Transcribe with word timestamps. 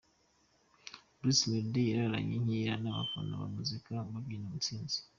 Bruce 1.17 1.43
Melodie 1.49 1.89
yararanye 1.91 2.33
inkera 2.39 2.73
n'abafana 2.79 3.31
ba 3.41 3.47
muzika 3.55 3.91
babyina 4.11 4.47
intsinzi. 4.57 4.97